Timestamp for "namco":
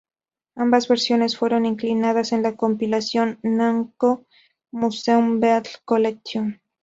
3.43-4.25